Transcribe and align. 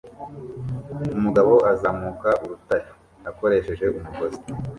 Umugabo 1.17 1.53
azamuka 1.71 2.29
urutare 2.43 2.87
akoresheje 3.29 3.85
umugozi 3.97 4.39